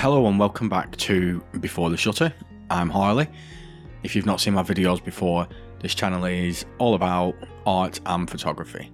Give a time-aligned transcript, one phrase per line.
[0.00, 2.32] Hello and welcome back to Before the Shutter.
[2.70, 3.26] I'm Harley.
[4.04, 5.48] If you've not seen my videos before,
[5.80, 7.34] this channel is all about
[7.66, 8.92] art and photography.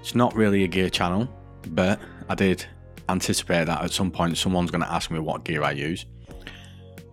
[0.00, 1.32] It's not really a gear channel,
[1.68, 2.66] but I did
[3.08, 6.06] anticipate that at some point someone's going to ask me what gear I use.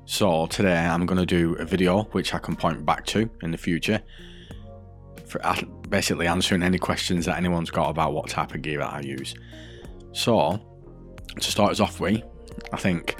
[0.05, 3.52] So today I'm going to do a video which I can point back to in
[3.52, 4.02] the future
[5.27, 5.40] for
[5.88, 9.35] basically answering any questions that anyone's got about what type of gear I use.
[10.13, 10.59] So,
[11.40, 12.23] to start us off with,
[12.71, 13.16] I think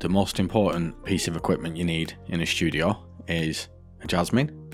[0.00, 3.68] the most important piece of equipment you need in a studio is
[4.02, 4.72] a Jasmine.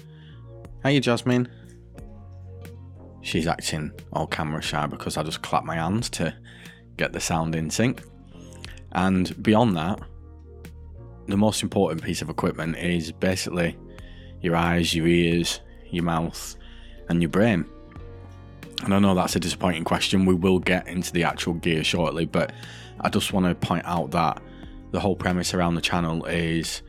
[0.83, 1.49] Hey, Jasmine.
[3.23, 6.37] She's acting all camera shy because I just clap my hands to
[6.97, 8.03] get the sound in sync.
[8.93, 9.99] And beyond that,
[11.27, 13.79] the most important piece of equipment is basically
[14.43, 16.55] your eyes, your ears, your mouth,
[17.09, 17.65] and your brain.
[18.85, 20.27] And I know that's a disappointing question.
[20.27, 22.53] We will get into the actual gear shortly, but
[23.01, 24.43] I just want to point out that
[24.91, 26.83] the whole premise around the channel is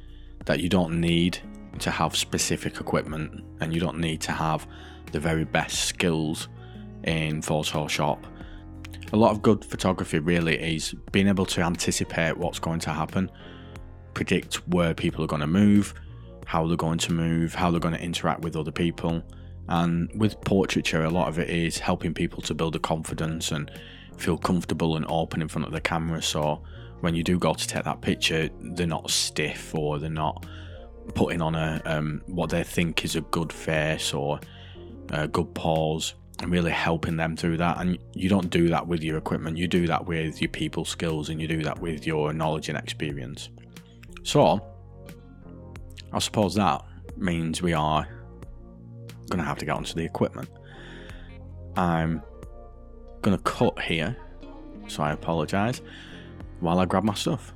[0.44, 1.40] that you don't need
[1.80, 4.68] to have specific equipment and you don't need to have
[5.14, 6.50] the very best skills
[7.06, 8.20] in Photoshop.
[9.14, 13.32] A lot of good photography really is being able to anticipate what's going to happen,
[14.14, 15.94] predict where people are going to move,
[16.46, 19.24] how they're going to move, how they're going to interact with other people.
[19.68, 23.72] And with portraiture, a lot of it is helping people to build a confidence and
[24.18, 26.22] feel comfortable and open in front of the camera.
[26.22, 26.62] So
[27.02, 30.46] when you do go to take that picture, they're not stiff or they're not
[31.14, 34.40] putting on a um, what they think is a good face or
[35.10, 37.80] a good pose and really helping them through that.
[37.80, 41.30] And you don't do that with your equipment, you do that with your people skills
[41.30, 43.50] and you do that with your knowledge and experience.
[44.24, 44.66] So,
[46.12, 46.84] I suppose that
[47.18, 48.08] means we are
[49.30, 50.50] going to have to get onto the equipment.
[51.76, 52.22] I'm
[53.22, 54.16] going to cut here,
[54.88, 55.81] so I apologise,
[56.59, 57.53] while I grab my stuff.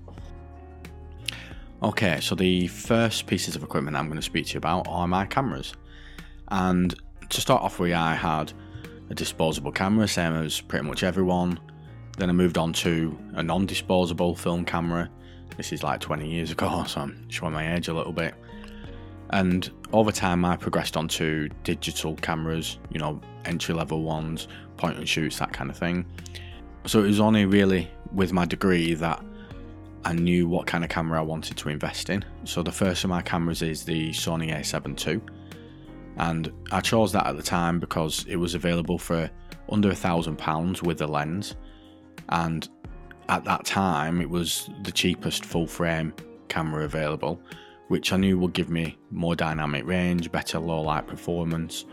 [1.81, 5.07] Okay, so the first pieces of equipment I'm going to speak to you about are
[5.07, 5.73] my cameras.
[6.49, 6.93] And
[7.29, 8.51] to start off with, I had
[9.09, 11.59] a disposable camera, same as pretty much everyone.
[12.17, 15.09] Then I moved on to a non disposable film camera.
[15.55, 18.33] This is like 20 years ago, so I'm showing my age a little bit.
[19.29, 25.07] And over time, I progressed onto digital cameras, you know, entry level ones, point and
[25.07, 26.05] shoots, that kind of thing.
[26.85, 29.23] So it was only really with my degree that
[30.05, 32.23] I knew what kind of camera I wanted to invest in.
[32.45, 35.21] So the first of my cameras is the Sony a7 II.
[36.17, 39.29] And I chose that at the time because it was available for
[39.69, 41.55] under a thousand pounds with a lens.
[42.29, 42.67] And
[43.27, 46.13] at that time, it was the cheapest full frame
[46.47, 47.41] camera available
[47.89, 51.85] which I knew would give me more dynamic range, better low light performance,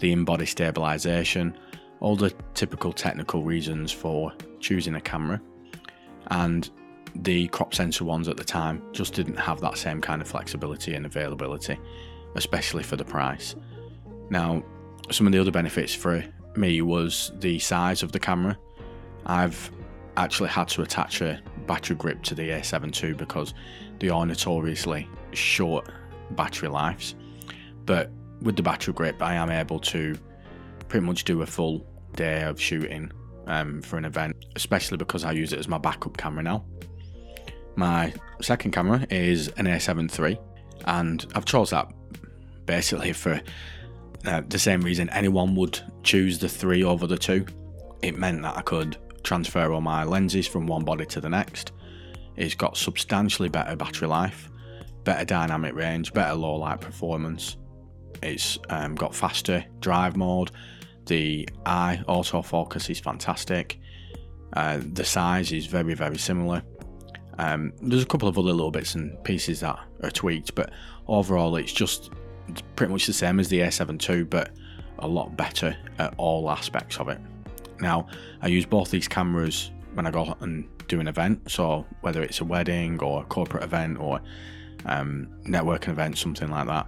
[0.00, 1.56] the in body stabilization,
[2.00, 5.40] all the typical technical reasons for choosing a camera.
[6.28, 6.68] And
[7.14, 10.94] the crop sensor ones at the time just didn't have that same kind of flexibility
[10.94, 11.78] and availability,
[12.34, 13.54] especially for the price.
[14.30, 14.64] Now,
[15.10, 16.24] some of the other benefits for
[16.56, 18.58] me was the size of the camera.
[19.26, 19.70] I've
[20.16, 23.52] actually had to attach a battery grip to the A7 II because
[23.98, 25.88] they are notoriously short
[26.32, 27.14] battery lives.
[27.86, 28.10] But
[28.42, 30.16] with the battery grip, I am able to
[30.88, 33.10] pretty much do a full day of shooting
[33.46, 36.64] um, for an event, especially because I use it as my backup camera now.
[37.76, 40.38] My second camera is an A7 III,
[40.86, 41.92] and I've chose that
[42.66, 43.40] basically for
[44.26, 47.44] uh, the same reason anyone would choose the 3 over the 2.
[48.02, 51.72] It meant that I could transfer all my lenses from one body to the next.
[52.36, 54.50] It's got substantially better battery life,
[55.04, 57.56] better dynamic range, better low light performance.
[58.22, 60.50] It's um, got faster drive mode.
[61.06, 63.78] The eye autofocus is fantastic.
[64.54, 66.62] Uh, the size is very, very similar.
[67.38, 70.70] Um, there's a couple of other little bits and pieces that are tweaked, but
[71.08, 72.10] overall, it's just
[72.76, 74.50] pretty much the same as the A7 II, but
[75.00, 77.18] a lot better at all aspects of it.
[77.80, 78.06] Now,
[78.40, 82.40] I use both these cameras when I go and do an event, so whether it's
[82.40, 84.20] a wedding or a corporate event or
[84.86, 86.86] um, networking event, something like that.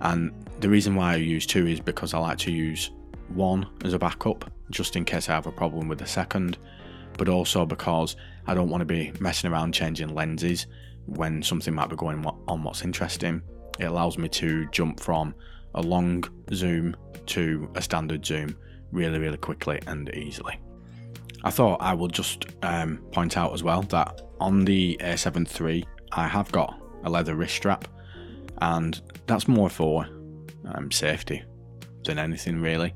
[0.00, 2.90] And the reason why I use two is because I like to use
[3.28, 6.58] one as a backup, just in case I have a problem with the second,
[7.16, 8.16] but also because
[8.46, 10.66] I don't want to be messing around changing lenses
[11.06, 13.42] when something might be going on what's interesting.
[13.78, 15.34] It allows me to jump from
[15.74, 18.56] a long zoom to a standard zoom
[18.92, 20.58] really, really quickly and easily.
[21.44, 25.86] I thought I would just um, point out as well that on the A7 III,
[26.12, 27.86] I have got a leather wrist strap,
[28.60, 30.06] and that's more for
[30.64, 31.42] um, safety
[32.04, 32.94] than anything really.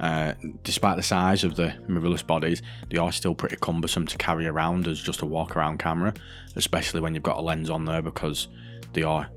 [0.00, 0.34] Uh,
[0.64, 2.60] despite the size of the mirrorless bodies,
[2.90, 6.12] they are still pretty cumbersome to carry around as just a walk around camera,
[6.56, 8.48] especially when you've got a lens on there because
[8.94, 9.28] they are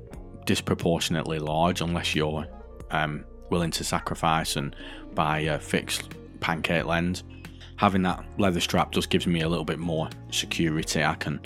[0.44, 2.46] disproportionately large unless you're
[2.90, 4.74] um, willing to sacrifice and
[5.14, 6.10] buy a fixed
[6.40, 7.22] pancake lens.
[7.76, 11.04] Having that leather strap just gives me a little bit more security.
[11.04, 11.40] I can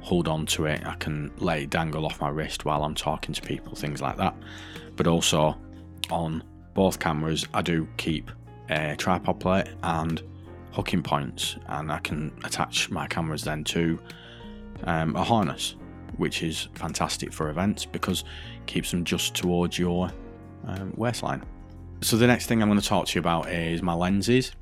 [0.00, 3.34] hold on to it, I can let it dangle off my wrist while I'm talking
[3.34, 4.36] to people, things like that.
[4.96, 5.56] But also
[6.10, 6.44] on
[6.74, 8.30] both cameras, I do keep
[8.68, 10.22] a tripod plate and
[10.72, 13.98] hooking points, and I can attach my cameras then to
[14.84, 15.76] um, a harness,
[16.18, 18.24] which is fantastic for events because
[18.56, 20.10] it keeps them just towards your
[20.66, 21.42] um, waistline.
[22.02, 24.52] So the next thing I'm going to talk to you about is my lenses,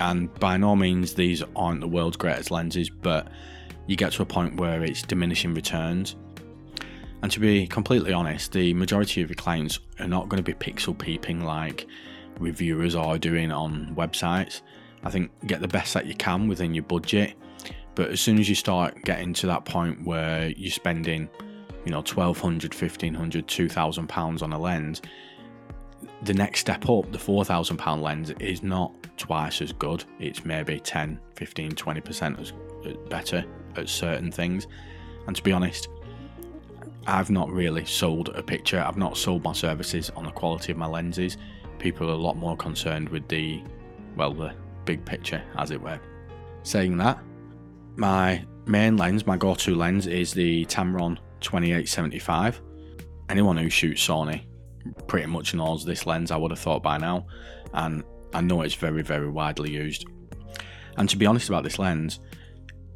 [0.00, 3.28] and by no means these aren't the world's greatest lenses, but
[3.86, 6.16] you get to a point where it's diminishing returns.
[7.22, 10.54] And to be completely honest, the majority of your clients are not going to be
[10.54, 11.86] pixel peeping like
[12.38, 14.60] reviewers are doing on websites.
[15.02, 17.34] I think get the best that you can within your budget,
[17.94, 21.28] but as soon as you start getting to that point where you're spending,
[21.84, 25.02] you know, 1200, 1500, 2000 pounds on a lens,
[26.22, 30.04] the next step up, the 4,000 pound lens, is not twice as good.
[30.18, 32.52] It's maybe 10, 15, 20% as
[32.86, 33.44] uh, better
[33.76, 34.66] at certain things.
[35.26, 35.88] And to be honest,
[37.06, 38.80] I've not really sold a picture.
[38.80, 41.36] I've not sold my services on the quality of my lenses.
[41.78, 43.62] People are a lot more concerned with the,
[44.16, 44.54] well, the
[44.84, 46.00] big picture, as it were.
[46.62, 47.18] Saying that,
[47.96, 52.60] my main lens, my go-to lens, is the Tamron 2875.
[53.28, 54.44] Anyone who shoots Sony
[55.06, 56.30] pretty much knows this lens.
[56.30, 57.26] I would have thought by now,
[57.72, 58.02] and
[58.32, 60.06] I know it's very, very widely used.
[60.96, 62.20] And to be honest about this lens,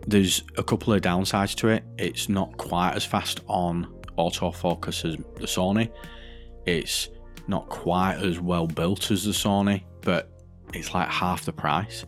[0.06, 1.84] there's a couple of downsides to it.
[1.99, 3.87] It's not quite as fast on
[4.19, 5.90] autofocus as the Sony.
[6.67, 7.08] It's
[7.49, 10.31] not quite as well built as the Sony, but
[10.75, 12.05] it's like half the price.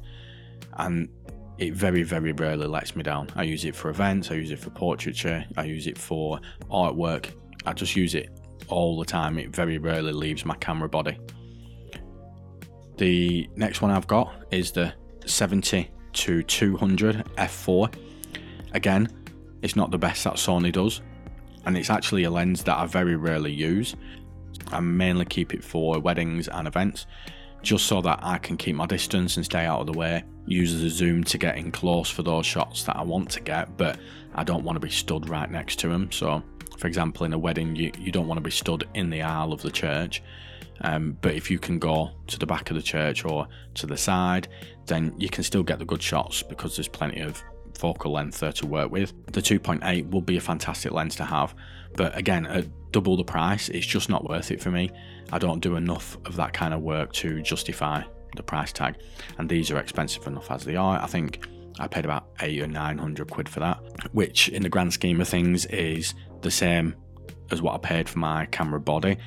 [0.74, 1.08] And
[1.58, 3.28] it very, very rarely lets me down.
[3.36, 7.30] I use it for events, I use it for portraiture, I use it for artwork.
[7.66, 8.28] I just use it
[8.68, 9.38] all the time.
[9.38, 11.18] It very rarely leaves my camera body.
[12.96, 14.94] The next one I've got is the
[15.26, 17.94] 70 to 200 f4.
[18.72, 19.08] Again,
[19.62, 21.00] it's not the best that Sony does,
[21.66, 23.96] and it's actually a lens that I very rarely use.
[24.68, 27.06] I mainly keep it for weddings and events,
[27.62, 30.22] just so that I can keep my distance and stay out of the way.
[30.46, 33.76] Use the zoom to get in close for those shots that I want to get,
[33.76, 33.98] but
[34.34, 36.12] I don't want to be stood right next to them.
[36.12, 36.42] So,
[36.78, 39.52] for example, in a wedding, you, you don't want to be stood in the aisle
[39.52, 40.22] of the church.
[40.80, 43.96] Um, but if you can go to the back of the church or to the
[43.96, 44.48] side,
[44.86, 47.42] then you can still get the good shots because there's plenty of
[47.78, 49.12] focal length there to work with.
[49.32, 51.54] The 2.8 will be a fantastic lens to have,
[51.96, 54.90] but again, at double the price, it's just not worth it for me.
[55.32, 58.02] I don't do enough of that kind of work to justify
[58.36, 58.96] the price tag,
[59.38, 61.00] and these are expensive enough as they are.
[61.00, 61.46] I think
[61.78, 63.78] I paid about eight or nine hundred quid for that,
[64.12, 66.94] which in the grand scheme of things is the same
[67.50, 69.18] as what I paid for my camera body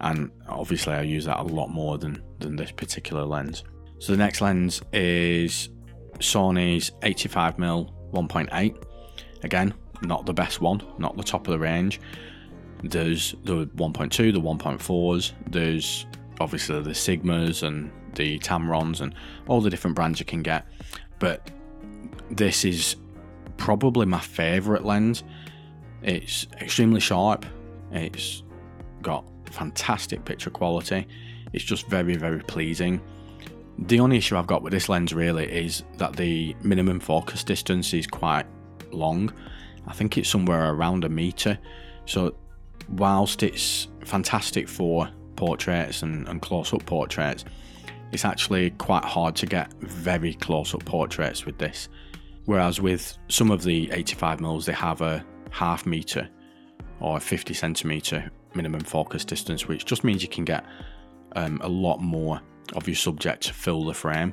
[0.00, 3.64] and obviously I use that a lot more than, than this particular lens.
[3.98, 5.70] So the next lens is
[6.18, 8.84] Sony's 85mm 1.8.
[9.42, 12.00] Again, not the best one, not the top of the range.
[12.82, 16.06] There's the 1.2, the 1.4s, there's
[16.40, 19.14] obviously the Sigmas and the Tamrons and
[19.48, 20.66] all the different brands you can get.
[21.18, 21.50] But
[22.30, 22.96] this is
[23.56, 25.24] probably my favourite lens.
[26.02, 27.46] It's extremely sharp,
[27.92, 28.42] it's
[29.02, 31.06] got fantastic picture quality.
[31.52, 33.00] It's just very, very pleasing.
[33.78, 37.94] The only issue I've got with this lens really is that the minimum focus distance
[37.94, 38.46] is quite
[38.90, 39.32] long.
[39.86, 41.58] I think it's somewhere around a meter.
[42.06, 42.34] So,
[42.88, 47.44] whilst it's fantastic for portraits and, and close up portraits,
[48.12, 51.88] it's actually quite hard to get very close up portraits with this.
[52.46, 56.28] Whereas with some of the 85mm, they have a half meter
[57.00, 60.64] or 50 centimeter minimum focus distance, which just means you can get
[61.36, 62.40] um, a lot more
[62.74, 64.32] of your subject to fill the frame.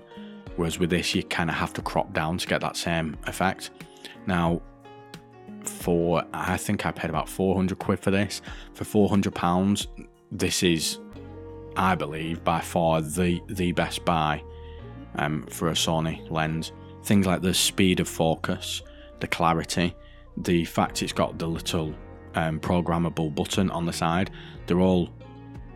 [0.56, 3.72] Whereas with this, you kind of have to crop down to get that same effect.
[4.28, 4.62] Now,
[5.64, 8.42] for I think I paid about 400 quid for this.
[8.74, 9.88] For 400 pounds,
[10.32, 11.00] this is,
[11.76, 14.44] I believe, by far the the best buy
[15.16, 16.72] um, for a Sony lens.
[17.04, 18.82] Things like the speed of focus,
[19.20, 19.96] the clarity,
[20.38, 21.94] the fact it's got the little
[22.36, 24.32] um, programmable button on the side.
[24.68, 25.10] They're all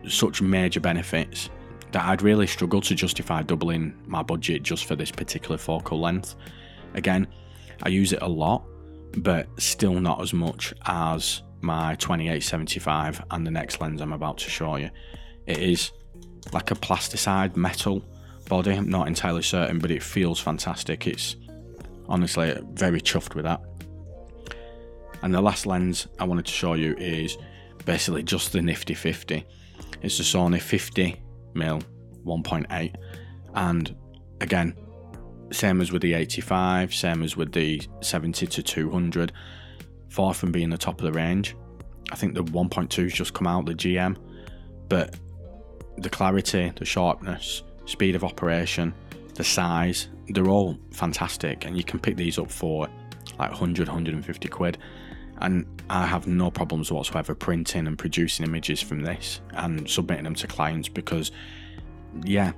[0.08, 1.50] such major benefits
[1.92, 6.34] that I'd really struggle to justify doubling my budget just for this particular focal length.
[6.94, 7.26] Again,
[7.82, 8.64] I use it a lot,
[9.18, 14.50] but still not as much as my 2875 and the next lens I'm about to
[14.50, 14.90] show you.
[15.46, 15.92] It is
[16.52, 18.04] like a plasticide metal
[18.46, 18.72] body.
[18.72, 21.06] I'm not entirely certain, but it feels fantastic.
[21.06, 21.36] It's
[22.08, 23.60] honestly very chuffed with that.
[25.22, 27.36] And the last lens I wanted to show you is
[27.84, 29.44] basically just the Nifty 50.
[30.02, 31.16] It's the Sony 50
[31.54, 31.82] mm
[32.24, 32.94] 1.8,
[33.54, 33.96] and
[34.40, 34.74] again,
[35.52, 39.32] same as with the 85, same as with the 70 to 200,
[40.08, 41.56] far from being the top of the range.
[42.10, 44.16] I think the 1.2's just come out, the GM,
[44.88, 45.16] but
[45.98, 48.92] the clarity, the sharpness, speed of operation,
[49.34, 52.88] the size, they're all fantastic, and you can pick these up for
[53.38, 54.78] like 100, 150 quid.
[55.38, 60.34] And I have no problems whatsoever printing and producing images from this and submitting them
[60.36, 61.30] to clients because,
[62.24, 62.52] yeah,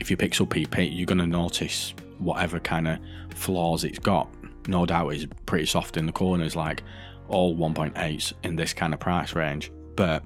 [0.00, 0.48] if you pixel
[0.78, 2.98] it, you're going to notice whatever kind of
[3.34, 4.28] flaws it's got.
[4.68, 6.84] No doubt it's pretty soft in the corners, like
[7.26, 9.72] all 1.8s in this kind of price range.
[9.96, 10.24] But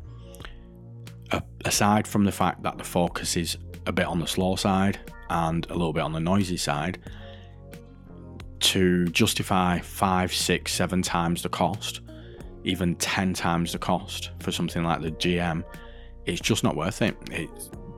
[1.65, 3.57] aside from the fact that the focus is
[3.87, 4.99] a bit on the slow side
[5.31, 6.99] and a little bit on the noisy side,
[8.61, 12.01] to justify five, six, seven times the cost,
[12.65, 15.65] even 10 times the cost for something like the GM,
[16.25, 17.17] it's just not worth it.
[17.31, 17.49] it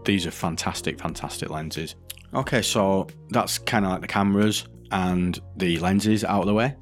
[0.05, 1.95] these are fantastic, fantastic lenses.
[2.35, 6.75] Okay, so that's kind of like the cameras and the lenses out of the way.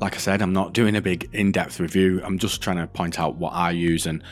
[0.00, 2.86] Like I said, I'm not doing a big in depth review, I'm just trying to
[2.86, 4.22] point out what I use and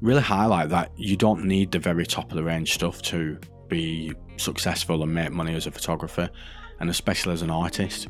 [0.00, 3.38] really highlight that you don't need the very top of the range stuff to
[3.68, 6.30] be successful and make money as a photographer
[6.80, 8.08] and especially as an artist.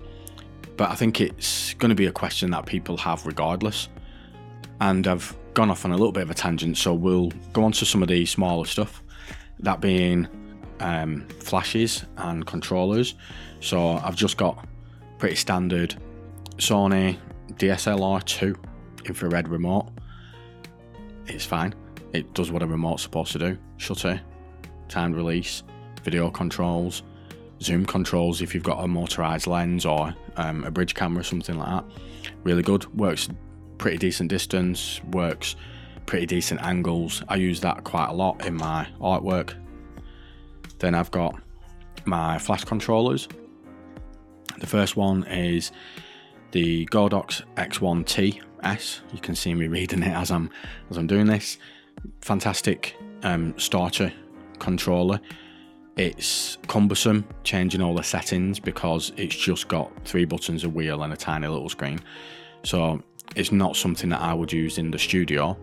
[0.77, 3.89] But I think it's going to be a question that people have regardless.
[4.81, 7.73] And I've gone off on a little bit of a tangent, so we'll go on
[7.73, 9.03] to some of the smaller stuff.
[9.59, 10.29] That being
[10.81, 13.15] um, flashes and controllers.
[13.61, 14.69] So I've just got
[15.19, 15.97] pretty standard
[16.59, 17.19] Sony
[17.55, 18.55] DSLR 2
[19.07, 19.91] infrared remote.
[21.29, 21.75] It's fine.
[22.13, 23.59] It does what a remote's supposed to do.
[23.77, 24.21] Shutter,
[24.89, 25.63] timed release,
[26.03, 27.03] video controls,
[27.61, 31.69] zoom controls if you've got a motorized lens or um, a bridge camera, something like
[31.69, 31.85] that.
[32.45, 32.87] Really good.
[32.97, 33.29] Works
[33.77, 35.55] pretty decent distance, works
[36.07, 37.23] pretty decent angles.
[37.29, 39.55] I use that quite a lot in my artwork.
[40.79, 41.41] Then I've got
[42.07, 43.29] my flash controllers.
[44.59, 45.73] The first one is
[46.53, 49.01] the Godox X1T S.
[49.13, 50.51] You can see me reading it as I'm
[50.91, 51.59] as I'm doing this.
[52.21, 54.13] Fantastic um, starter
[54.59, 55.21] controller.
[55.97, 61.13] It's cumbersome changing all the settings because it's just got three buttons, a wheel, and
[61.13, 61.99] a tiny little screen.
[62.63, 63.03] So
[63.35, 65.59] it's not something that I would use in the studio.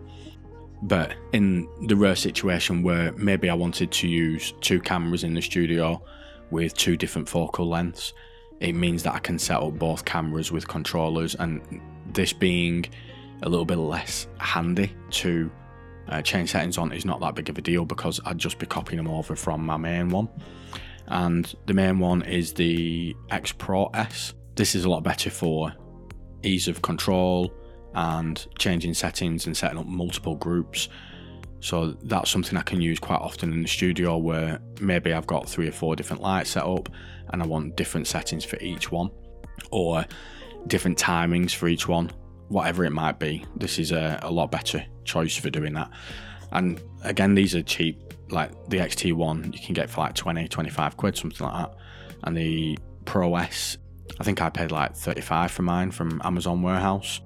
[0.82, 5.40] But in the rare situation where maybe I wanted to use two cameras in the
[5.40, 6.02] studio
[6.50, 8.12] with two different focal lengths,
[8.60, 11.34] it means that I can set up both cameras with controllers.
[11.34, 11.80] And
[12.12, 12.86] this being
[13.42, 15.50] a little bit less handy to
[16.08, 18.66] uh, change settings on is not that big of a deal because I'd just be
[18.66, 20.28] copying them over from my main one.
[21.06, 24.34] And the main one is the X Pro S.
[24.54, 25.72] This is a lot better for
[26.42, 27.52] ease of control
[27.94, 30.88] and changing settings and setting up multiple groups.
[31.60, 35.48] So that's something I can use quite often in the studio where maybe I've got
[35.48, 36.88] three or four different lights set up
[37.32, 39.10] and I want different settings for each one
[39.70, 40.04] or
[40.66, 42.10] different timings for each one
[42.48, 45.90] whatever it might be, this is a, a lot better choice for doing that.
[46.52, 48.02] And again, these are cheap.
[48.28, 51.76] Like the XT1, you can get for like 20, 25 quid, something like that.
[52.24, 53.78] And the Pro S,
[54.18, 57.20] I think I paid like 35 for mine from Amazon Warehouse.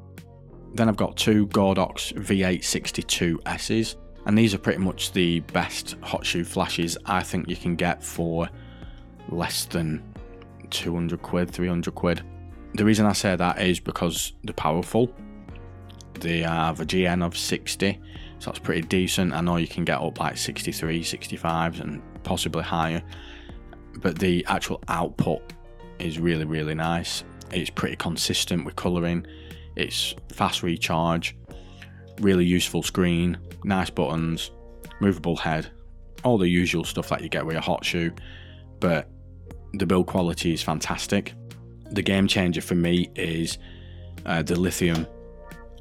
[0.75, 3.97] Then I've got two Godox V862Ss,
[4.27, 8.03] and these are pretty much the best hot shoe flashes I think you can get
[8.05, 8.49] for
[9.29, 10.03] less than
[10.71, 12.23] 200 quid, 300 quid.
[12.75, 15.13] The reason I say that is because they're powerful.
[16.15, 17.99] They have a GN of 60,
[18.39, 19.33] so that's pretty decent.
[19.33, 23.03] I know you can get up like 63, 65s, and possibly higher,
[23.97, 25.55] but the actual output
[25.99, 27.25] is really, really nice.
[27.53, 29.27] It's pretty consistent with colouring,
[29.77, 31.37] it's fast recharge,
[32.21, 34.51] really useful screen, nice buttons,
[35.01, 35.69] movable head,
[36.25, 38.13] all the usual stuff that you get with a hot shoe,
[38.79, 39.09] but
[39.75, 41.35] the build quality is fantastic
[41.91, 43.59] the game changer for me is
[44.27, 45.07] uh, the lithium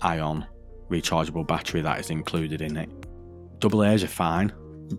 [0.01, 0.45] ion
[0.89, 2.89] rechargeable battery that is included in it.
[3.59, 4.51] Double A's are fine,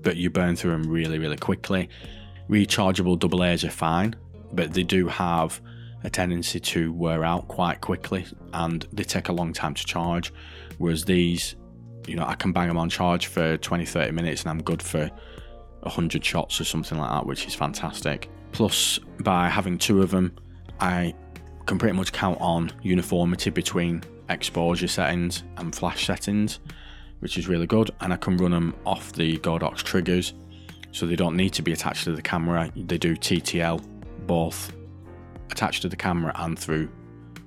[0.02, 1.88] but you burn through them really, really quickly.
[2.49, 4.14] Rechargeable double A's are fine,
[4.52, 5.60] but they do have
[6.04, 10.32] a tendency to wear out quite quickly and they take a long time to charge.
[10.78, 11.56] Whereas these,
[12.07, 14.83] you know, I can bang them on charge for 20 30 minutes and I'm good
[14.83, 15.11] for
[15.80, 18.28] 100 shots or something like that, which is fantastic.
[18.52, 20.37] Plus, by having two of them,
[20.80, 21.14] I
[21.66, 26.59] can pretty much count on uniformity between exposure settings and flash settings,
[27.21, 27.90] which is really good.
[28.00, 30.35] And I can run them off the Godox triggers
[30.92, 32.71] so they don't need to be attached to the camera.
[32.75, 33.85] They do TTL
[34.26, 34.73] both
[35.50, 36.88] attached to the camera and through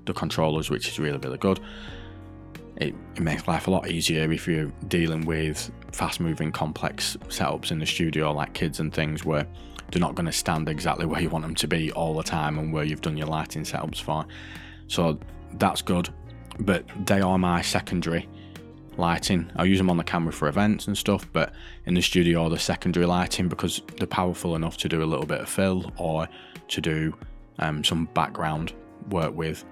[0.05, 1.60] the controllers, which is really, really good.
[2.83, 7.71] It, it makes life a lot easier if you're dealing with fast moving, complex setups
[7.71, 9.47] in the studio, like kids and things, where
[9.91, 12.57] they're not going to stand exactly where you want them to be all the time
[12.57, 14.25] and where you've done your lighting setups for.
[14.87, 15.19] So
[15.53, 16.09] that's good.
[16.59, 18.27] But they are my secondary
[18.97, 19.51] lighting.
[19.55, 21.53] I use them on the camera for events and stuff, but
[21.85, 25.41] in the studio, the secondary lighting because they're powerful enough to do a little bit
[25.41, 26.27] of fill or
[26.67, 27.15] to do
[27.59, 28.73] um, some background
[29.09, 29.65] work with.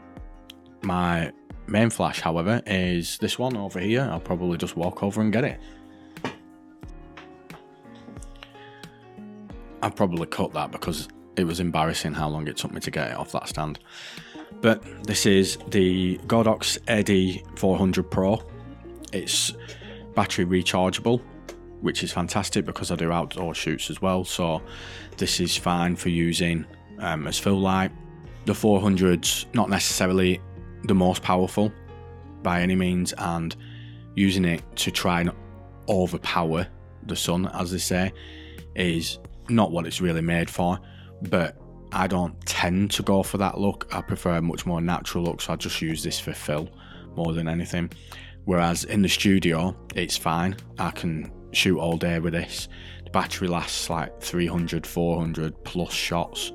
[0.82, 1.32] My
[1.72, 4.08] main flash, however, is this one over here.
[4.12, 5.60] I'll probably just walk over and get it.
[9.82, 13.12] I've probably cut that because it was embarrassing how long it took me to get
[13.12, 13.80] it off that stand.
[14.60, 18.44] But this is the Godox AD400 Pro.
[19.12, 19.54] It's
[20.13, 21.22] battery rechargeable,
[21.80, 24.24] which is fantastic because I do outdoor shoots as well.
[24.24, 24.62] So
[25.18, 26.66] this is fine for using
[27.00, 27.92] um, as fill light.
[28.46, 30.42] The 400's not necessarily
[30.84, 31.72] the most powerful
[32.44, 33.56] by any means, and
[34.16, 35.32] using it to try and
[35.88, 36.68] overpower
[37.08, 38.12] the sun, as they say,
[38.76, 39.20] is
[39.50, 40.80] not what it's really made for.
[41.24, 41.58] But
[41.92, 43.88] I don't tend to go for that look.
[43.94, 46.70] I prefer a much more natural look, so I just use this for fill
[47.16, 47.92] more than anything.
[48.46, 50.56] Whereas in the studio, it's fine.
[50.80, 52.70] I can shoot all day with this.
[53.04, 56.54] The battery lasts like 300, 400 plus shots,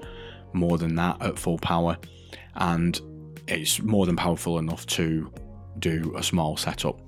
[0.53, 1.97] more than that at full power.
[2.55, 3.01] And
[3.49, 5.31] it's more than powerful enough to
[5.79, 7.01] do a small setup.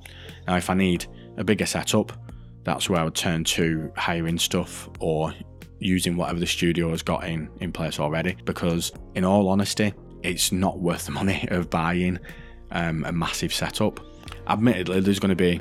[0.46, 2.12] Now, if I need a bigger setup,
[2.64, 5.32] that's where I would turn to hiring stuff or
[5.78, 8.36] using whatever the studio has got in, in place already.
[8.44, 12.18] Because, in all honesty, it's not worth the money of buying
[12.72, 14.00] um, a massive setup.
[14.48, 15.60] Admittedly, there's going to be,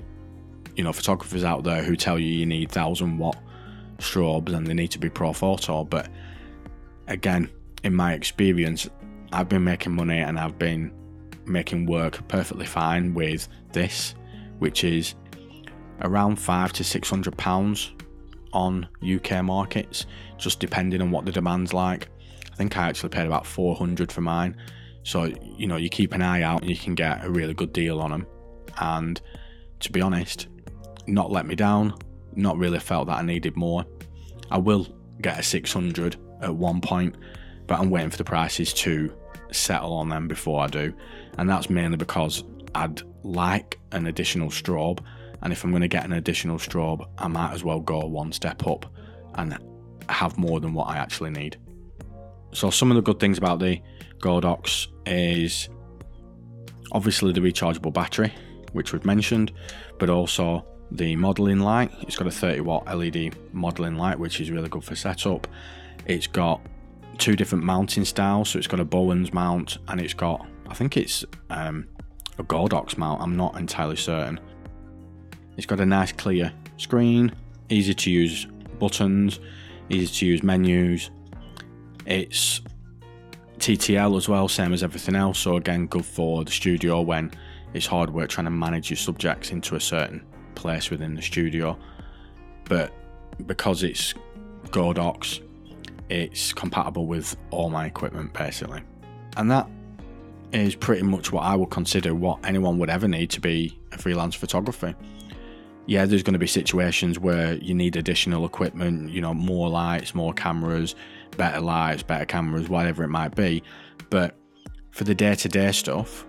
[0.75, 3.37] you know, photographers out there who tell you you need thousand watt
[3.97, 5.89] strobes and they need to be Profoto.
[5.89, 6.09] But
[7.07, 7.49] again,
[7.83, 8.89] in my experience,
[9.31, 10.91] I've been making money and I've been
[11.45, 14.15] making work perfectly fine with this,
[14.59, 15.15] which is
[16.01, 17.91] around five to six hundred pounds
[18.53, 20.05] on UK markets,
[20.37, 22.09] just depending on what the demand's like.
[22.51, 24.55] I think I actually paid about 400 for mine.
[25.03, 27.71] So, you know, you keep an eye out and you can get a really good
[27.71, 28.27] deal on them.
[28.79, 29.21] And
[29.81, 30.47] to be honest,
[31.05, 31.93] not let me down,
[32.35, 33.85] not really felt that I needed more.
[34.49, 34.87] I will
[35.21, 37.15] get a 600 at one point,
[37.67, 39.13] but I'm waiting for the prices to
[39.51, 40.93] settle on them before I do.
[41.37, 42.43] And that's mainly because
[42.75, 44.99] I'd like an additional strobe
[45.41, 48.31] and if I'm going to get an additional strobe, I might as well go one
[48.31, 48.85] step up
[49.35, 49.57] and
[50.09, 51.57] have more than what I actually need.
[52.53, 53.81] So, some of the good things about the
[54.19, 55.69] Godox is
[56.91, 58.33] obviously the rechargeable battery,
[58.71, 59.51] which we've mentioned,
[59.99, 61.91] but also the modeling light.
[62.01, 65.47] It's got a 30 watt LED modeling light, which is really good for setup.
[66.05, 66.61] It's got
[67.17, 70.97] two different mounting styles, so it's got a Bowens mount and it's got, I think
[70.97, 71.87] it's um,
[72.37, 74.39] a Godox mount, I'm not entirely certain.
[75.57, 77.33] It's got a nice clear screen,
[77.69, 78.45] easy to use
[78.79, 79.39] buttons,
[79.89, 81.09] easy to use menus.
[82.05, 82.61] It's
[83.59, 85.39] TTL as well, same as everything else.
[85.39, 87.31] So again, good for the studio when
[87.73, 90.23] it's hard work trying to manage your subjects into a certain
[90.55, 91.77] place within the studio.
[92.65, 92.93] But
[93.45, 94.13] because it's
[94.67, 95.41] Godox,
[96.09, 98.81] it's compatible with all my equipment basically.
[99.35, 99.69] And that
[100.51, 103.97] is pretty much what I would consider what anyone would ever need to be a
[103.97, 104.95] freelance photographer
[105.87, 110.13] yeah, there's going to be situations where you need additional equipment, you know, more lights,
[110.13, 110.95] more cameras,
[111.37, 113.63] better lights, better cameras, whatever it might be.
[114.09, 114.35] But
[114.91, 116.27] for the day to day stuff,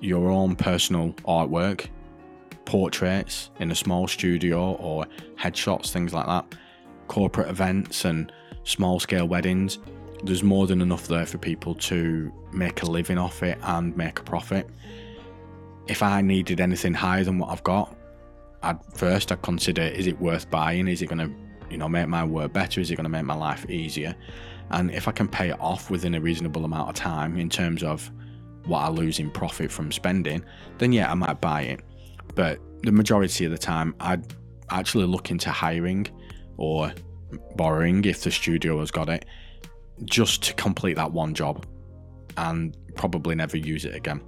[0.00, 1.86] your own personal artwork,
[2.64, 5.06] portraits in a small studio or
[5.38, 6.56] headshots, things like that,
[7.06, 8.32] corporate events and
[8.66, 9.78] small scale weddings,
[10.24, 14.18] there's more than enough there for people to make a living off it and make
[14.18, 14.68] a profit.
[15.86, 17.96] If I needed anything higher than what I've got,
[18.62, 20.88] I'd first I'd consider is it worth buying?
[20.88, 21.32] Is it going to,
[21.70, 22.80] you know, make my work better?
[22.80, 24.14] Is it going to make my life easier?
[24.70, 27.84] And if I can pay it off within a reasonable amount of time in terms
[27.84, 28.10] of
[28.64, 30.44] what I lose in profit from spending,
[30.78, 31.80] then yeah, I might buy it.
[32.34, 34.24] But the majority of the time, I'd
[34.70, 36.08] actually look into hiring
[36.56, 36.92] or
[37.56, 39.24] borrowing if the studio has got it,
[40.04, 41.66] just to complete that one job
[42.36, 44.20] and probably never use it again.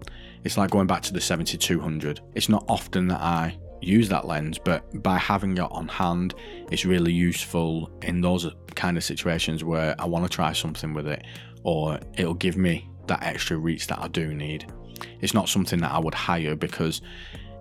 [0.45, 2.21] It's like going back to the 7200.
[2.35, 6.35] It's not often that I use that lens, but by having it on hand,
[6.71, 11.07] it's really useful in those kind of situations where I want to try something with
[11.07, 11.25] it,
[11.65, 14.73] or it'll give me that extra reach that I do need.
[15.21, 17.03] It's not something that I would hire because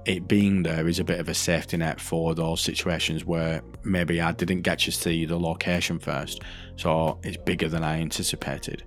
[0.08, 4.22] it being there is a bit of a safety net for those situations where maybe
[4.22, 6.42] I didn't get to see the location first,
[6.78, 8.84] so it's bigger than I anticipated.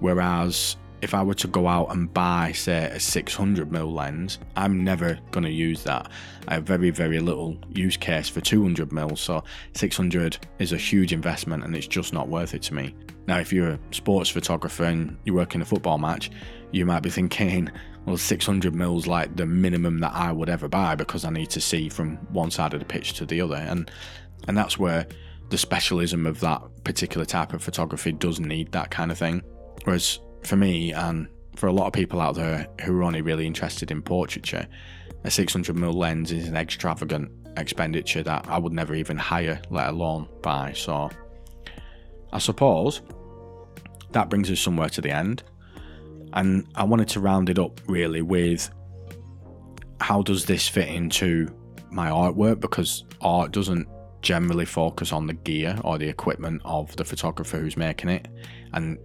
[0.00, 5.18] Whereas if I were to go out and buy, say, a 600mm lens, I'm never
[5.30, 6.10] going to use that.
[6.48, 9.44] I have very, very little use case for 200mm, so
[9.74, 12.94] 600 is a huge investment and it's just not worth it to me.
[13.28, 16.30] Now, if you're a sports photographer and you work in a football match,
[16.72, 17.70] you might be thinking,
[18.06, 21.60] well, 600 mils like the minimum that I would ever buy because I need to
[21.60, 23.90] see from one side of the pitch to the other, and
[24.48, 25.06] and that's where
[25.50, 29.42] the specialism of that particular type of photography does need that kind of thing.
[29.84, 33.46] Whereas for me and for a lot of people out there who are only really
[33.46, 34.66] interested in portraiture,
[35.24, 39.88] a 600 mm lens is an extravagant expenditure that I would never even hire, let
[39.90, 40.72] alone buy.
[40.72, 41.10] So
[42.32, 43.02] I suppose
[44.12, 45.42] that brings us somewhere to the end.
[46.32, 48.70] And I wanted to round it up really with
[50.00, 51.48] how does this fit into
[51.90, 53.88] my artwork because art doesn't
[54.22, 58.28] generally focus on the gear or the equipment of the photographer who's making it.
[58.72, 58.98] And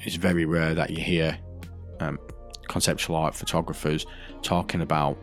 [0.00, 1.38] it's very rare that you hear
[2.00, 2.18] um,
[2.68, 4.06] conceptual art photographers
[4.42, 5.16] talking about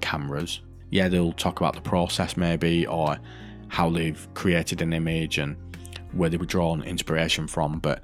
[0.00, 0.60] cameras.
[0.90, 3.18] Yeah, they'll talk about the process maybe or
[3.68, 5.56] how they've created an image and
[6.12, 8.02] where they were drawn inspiration from, but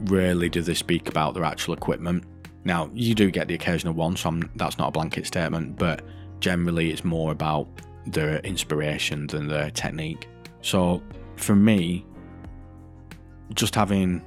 [0.00, 2.24] rarely do they speak about their actual equipment.
[2.64, 6.02] Now, you do get the occasional one, so I'm, that's not a blanket statement, but
[6.40, 7.68] generally it's more about
[8.06, 10.28] their inspiration than their technique.
[10.62, 11.02] So,
[11.36, 12.04] for me,
[13.54, 14.24] just having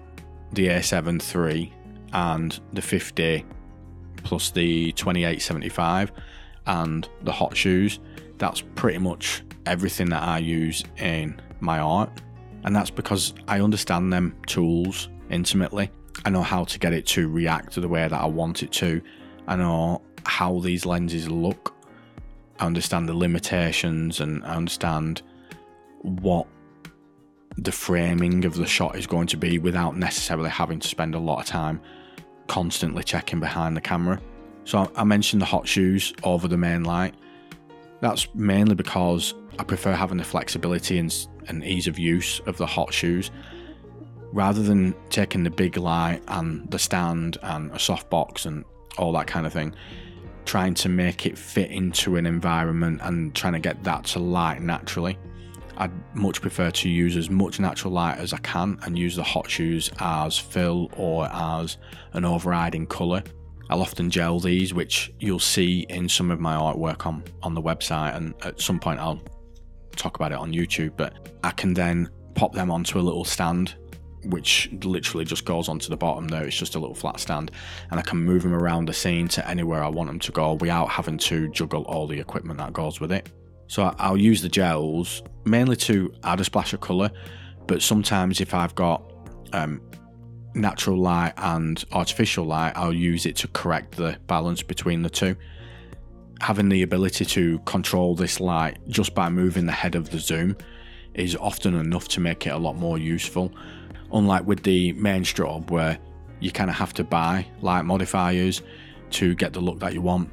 [0.53, 1.73] the A7 III
[2.13, 3.45] and the 50
[4.23, 6.11] plus the 2875
[6.65, 7.99] and the hot shoes,
[8.37, 12.09] that's pretty much everything that I use in my art.
[12.63, 15.91] And that's because I understand them tools intimately.
[16.25, 18.71] I know how to get it to react to the way that I want it
[18.73, 19.01] to.
[19.47, 21.73] I know how these lenses look.
[22.59, 25.21] I understand the limitations and I understand
[26.01, 26.47] what
[27.57, 31.19] the framing of the shot is going to be without necessarily having to spend a
[31.19, 31.81] lot of time
[32.47, 34.19] constantly checking behind the camera.
[34.65, 37.15] So I mentioned the hot shoes over the main light.
[38.01, 41.13] That's mainly because I prefer having the flexibility and,
[41.47, 43.31] and ease of use of the hot shoes
[44.31, 48.63] rather than taking the big light and the stand and a softbox and
[48.97, 49.73] all that kind of thing,
[50.45, 54.61] trying to make it fit into an environment and trying to get that to light
[54.61, 55.17] naturally.
[55.77, 59.23] I'd much prefer to use as much natural light as I can and use the
[59.23, 61.77] hot shoes as fill or as
[62.13, 63.23] an overriding colour.
[63.69, 67.61] I'll often gel these, which you'll see in some of my artwork on, on the
[67.61, 69.21] website, and at some point I'll
[69.95, 70.93] talk about it on YouTube.
[70.97, 73.75] But I can then pop them onto a little stand
[74.25, 76.43] which literally just goes onto the bottom there.
[76.45, 77.51] It's just a little flat stand,
[77.91, 80.53] and I can move them around the scene to anywhere I want them to go
[80.53, 83.29] without having to juggle all the equipment that goes with it.
[83.67, 87.11] So I'll use the gels mainly to add a splash of colour,
[87.67, 89.03] but sometimes if I've got
[89.53, 89.81] um,
[90.53, 95.35] natural light and artificial light, I'll use it to correct the balance between the two.
[96.41, 100.57] Having the ability to control this light just by moving the head of the zoom
[101.13, 103.51] is often enough to make it a lot more useful
[104.13, 105.97] unlike with the main strobe where
[106.39, 108.61] you kind of have to buy light modifiers
[109.11, 110.29] to get the look that you want.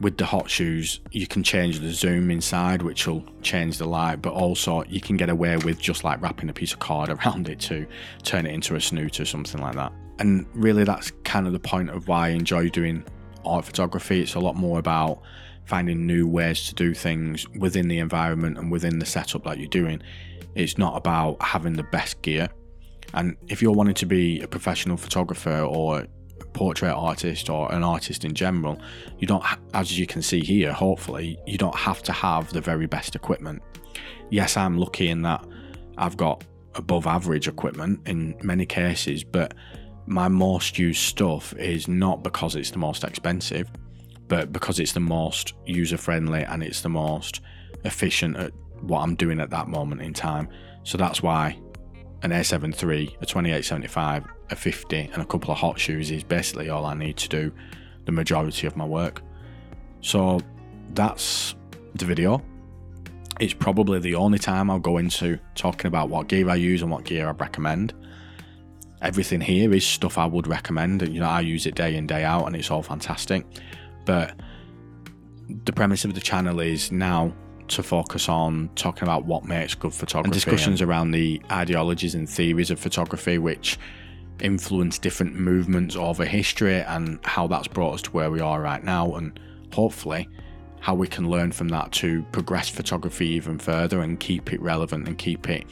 [0.00, 4.16] With the hot shoes, you can change the zoom inside, which will change the light,
[4.16, 7.48] but also you can get away with just like wrapping a piece of card around
[7.48, 7.86] it to
[8.22, 9.92] turn it into a snoot or something like that.
[10.18, 13.04] And really, that's kind of the point of why I enjoy doing
[13.44, 14.20] art photography.
[14.20, 15.22] It's a lot more about
[15.64, 19.68] finding new ways to do things within the environment and within the setup that you're
[19.68, 20.02] doing.
[20.54, 22.48] It's not about having the best gear,
[23.12, 26.06] and if you're wanting to be a professional photographer or
[26.52, 28.80] portrait artist or an artist in general,
[29.18, 32.86] you don't, as you can see here, hopefully, you don't have to have the very
[32.86, 33.62] best equipment.
[34.30, 35.44] Yes, I'm lucky in that
[35.98, 39.54] I've got above average equipment in many cases, but
[40.06, 43.70] my most used stuff is not because it's the most expensive,
[44.28, 47.40] but because it's the most user friendly and it's the most
[47.84, 50.48] efficient at what I'm doing at that moment in time.
[50.82, 51.58] So that's why
[52.24, 56.70] an A7 III, a 2875, a 50, and a couple of hot shoes is basically
[56.70, 57.52] all I need to do
[58.06, 59.22] the majority of my work.
[60.00, 60.40] So
[60.94, 61.54] that's
[61.94, 62.42] the video.
[63.40, 66.90] It's probably the only time I'll go into talking about what gear I use and
[66.90, 67.92] what gear I recommend.
[69.02, 71.02] Everything here is stuff I would recommend.
[71.02, 73.44] And you know, I use it day in, day out, and it's all fantastic.
[74.06, 74.34] But
[75.64, 77.34] the premise of the channel is now
[77.68, 82.14] to focus on talking about what makes good photography and discussions and around the ideologies
[82.14, 83.78] and theories of photography which
[84.40, 88.84] influence different movements over history and how that's brought us to where we are right
[88.84, 89.38] now and
[89.72, 90.28] hopefully
[90.80, 95.08] how we can learn from that to progress photography even further and keep it relevant
[95.08, 95.64] and keep it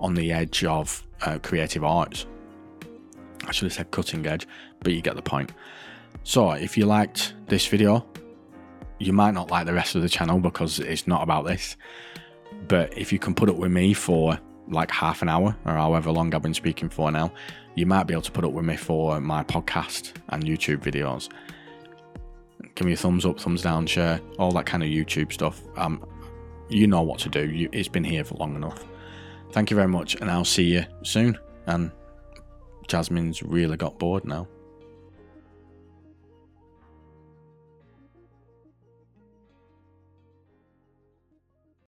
[0.00, 2.26] on the edge of uh, creative arts.
[3.46, 4.46] I should have said cutting edge,
[4.80, 5.52] but you get the point.
[6.24, 8.06] So, if you liked this video,
[9.00, 11.76] you might not like the rest of the channel because it's not about this.
[12.68, 16.12] But if you can put up with me for like half an hour or however
[16.12, 17.32] long I've been speaking for now,
[17.74, 21.28] you might be able to put up with me for my podcast and YouTube videos.
[22.74, 25.60] Give me a thumbs up, thumbs down, share, all that kind of YouTube stuff.
[25.76, 26.04] Um,
[26.68, 27.50] you know what to do.
[27.50, 28.84] You, it's been here for long enough.
[29.52, 31.38] Thank you very much, and I'll see you soon.
[31.66, 31.90] And
[32.86, 34.46] Jasmine's really got bored now.